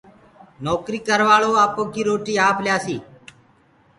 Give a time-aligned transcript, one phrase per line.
[0.65, 2.95] نوڪري ڪروآݪو آپو ڪيِ روٽيِ آپ ڪيآسي۔